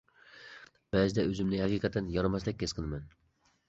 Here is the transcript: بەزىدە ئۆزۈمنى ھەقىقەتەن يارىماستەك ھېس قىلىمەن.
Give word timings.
بەزىدە 0.95 1.27
ئۆزۈمنى 1.29 1.61
ھەقىقەتەن 1.67 2.11
يارىماستەك 2.19 2.69
ھېس 2.69 2.79
قىلىمەن. 2.81 3.11